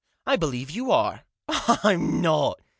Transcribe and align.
"I 0.25 0.35
believe 0.35 0.71
you 0.71 0.89
are."" 0.91 1.25
I'm 1.83 2.21
not. 2.21 2.59